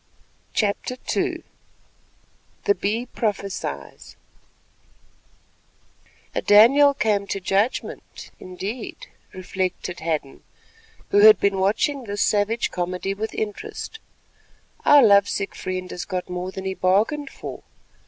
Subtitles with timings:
[0.53, 1.43] CHAPTER II
[2.63, 4.15] THE BEE PROPHESIES
[6.33, 10.41] "'A Daniel come to judgment' indeed," reflected Hadden,
[11.11, 13.99] who had been watching this savage comedy with interest;
[14.85, 17.61] "our love sick friend has got more than he bargained for.